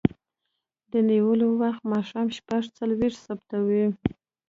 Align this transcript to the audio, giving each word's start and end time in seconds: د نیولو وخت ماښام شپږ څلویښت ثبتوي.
د 0.91 0.93
نیولو 1.09 1.47
وخت 1.61 1.81
ماښام 1.93 2.27
شپږ 2.37 2.63
څلویښت 2.77 3.19
ثبتوي. 3.25 3.85